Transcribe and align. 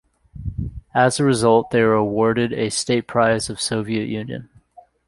As 0.95 1.19
a 1.19 1.23
result, 1.23 1.69
they 1.69 1.83
were 1.83 1.93
awarded 1.93 2.53
a 2.53 2.71
State 2.71 3.05
Prize 3.05 3.51
of 3.51 3.61
Soviet 3.61 4.05
Union. 4.07 4.49